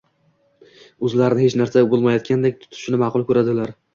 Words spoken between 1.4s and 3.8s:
hech narsa bo‘lmayotgandek tutishni ma’qul ko‘radilar.